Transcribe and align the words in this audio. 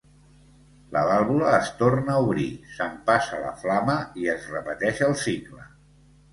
La 0.95 1.03
vàlvula 1.09 1.51
es 1.57 1.69
torna 1.81 2.15
a 2.15 2.23
obrir, 2.29 2.47
s'empassa 2.79 3.43
la 3.45 3.53
flama 3.63 4.01
i 4.25 4.29
es 4.37 4.51
repeteix 4.57 5.07
el 5.13 5.19
cicle. 5.29 5.71